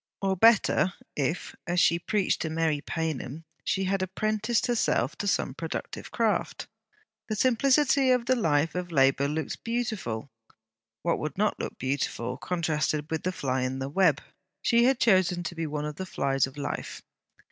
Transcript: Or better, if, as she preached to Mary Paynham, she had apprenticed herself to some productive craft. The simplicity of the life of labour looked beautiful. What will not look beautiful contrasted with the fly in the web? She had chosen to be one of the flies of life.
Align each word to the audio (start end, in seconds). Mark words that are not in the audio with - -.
Or 0.19 0.35
better, 0.35 0.93
if, 1.15 1.55
as 1.67 1.79
she 1.79 1.99
preached 1.99 2.41
to 2.41 2.49
Mary 2.49 2.81
Paynham, 2.81 3.43
she 3.63 3.83
had 3.83 4.01
apprenticed 4.01 4.65
herself 4.65 5.15
to 5.19 5.27
some 5.27 5.53
productive 5.53 6.09
craft. 6.09 6.65
The 7.29 7.35
simplicity 7.35 8.09
of 8.09 8.25
the 8.25 8.35
life 8.35 8.73
of 8.73 8.91
labour 8.91 9.27
looked 9.27 9.63
beautiful. 9.63 10.31
What 11.03 11.19
will 11.19 11.33
not 11.37 11.59
look 11.59 11.77
beautiful 11.77 12.37
contrasted 12.37 13.11
with 13.11 13.21
the 13.21 13.31
fly 13.31 13.61
in 13.61 13.77
the 13.77 13.89
web? 13.89 14.23
She 14.63 14.85
had 14.85 14.99
chosen 14.99 15.43
to 15.43 15.53
be 15.53 15.67
one 15.67 15.85
of 15.85 15.97
the 15.97 16.07
flies 16.07 16.47
of 16.47 16.57
life. 16.57 17.03